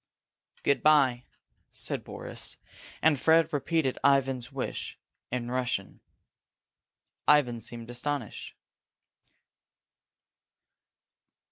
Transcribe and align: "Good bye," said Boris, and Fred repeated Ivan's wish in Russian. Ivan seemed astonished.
"Good 0.63 0.81
bye," 0.81 1.25
said 1.69 2.03
Boris, 2.03 2.57
and 3.03 3.19
Fred 3.19 3.53
repeated 3.53 3.99
Ivan's 4.03 4.51
wish 4.51 4.97
in 5.29 5.51
Russian. 5.51 5.99
Ivan 7.27 7.59
seemed 7.59 7.87
astonished. 7.91 8.55